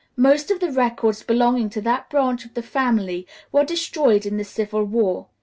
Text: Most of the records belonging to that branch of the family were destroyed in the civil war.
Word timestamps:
Most 0.17 0.49
of 0.49 0.59
the 0.59 0.71
records 0.71 1.21
belonging 1.21 1.69
to 1.69 1.81
that 1.81 2.09
branch 2.09 2.43
of 2.43 2.55
the 2.55 2.63
family 2.63 3.27
were 3.51 3.63
destroyed 3.63 4.25
in 4.25 4.37
the 4.37 4.43
civil 4.43 4.83
war. 4.83 5.27